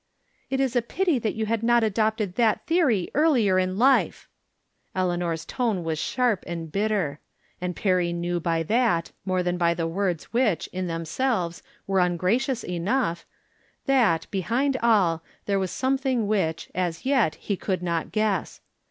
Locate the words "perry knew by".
7.75-8.63